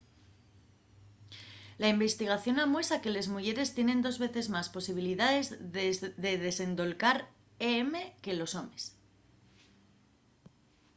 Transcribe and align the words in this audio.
la 1.83 1.91
investigación 1.95 2.55
amuesa 2.63 3.01
que 3.03 3.13
les 3.15 3.27
muyeres 3.33 3.73
tienen 3.77 4.03
dos 4.05 4.17
veces 4.25 4.45
más 4.55 4.67
posibilidaes 4.75 5.47
de 6.25 6.31
desendolcar 6.45 7.17
em 7.75 7.89
que 8.23 8.37
los 8.39 8.51
homes 8.57 8.83